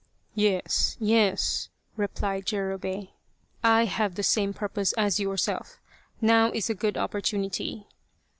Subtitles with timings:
[0.49, 3.09] "Yes, yes," replied Jurobei,"
[3.77, 5.79] I have the same purpose as yourself.
[6.19, 7.85] Now is a good opportunity.